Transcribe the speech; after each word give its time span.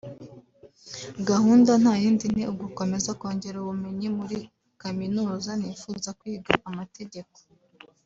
Gahunda 1.29 1.71
nta 1.81 1.93
yindi 2.03 2.25
ni 2.35 2.43
ugukomeza 2.51 3.17
kongera 3.19 3.57
ubumenyi[…] 3.59 4.07
Muri 4.17 4.37
Kaminuza 4.81 5.51
nifuza 5.59 6.09
kwiga 6.19 6.53
amategeko 6.69 7.33